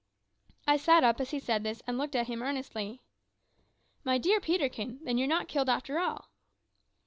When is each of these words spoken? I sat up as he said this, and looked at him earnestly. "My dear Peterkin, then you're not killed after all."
I 0.65 0.77
sat 0.77 1.03
up 1.03 1.21
as 1.21 1.29
he 1.29 1.37
said 1.39 1.61
this, 1.63 1.83
and 1.85 1.95
looked 1.95 2.15
at 2.15 2.25
him 2.25 2.41
earnestly. 2.41 3.03
"My 4.03 4.17
dear 4.17 4.39
Peterkin, 4.41 4.99
then 5.03 5.19
you're 5.19 5.27
not 5.27 5.47
killed 5.47 5.69
after 5.69 5.99
all." 5.99 6.31